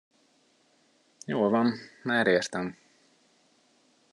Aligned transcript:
Jól 1.25 1.49
van, 1.49 1.73
már 2.03 2.27
értem. 2.27 2.77